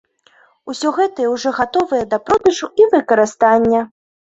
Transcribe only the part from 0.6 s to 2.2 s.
Усё гэта ўжо гатовае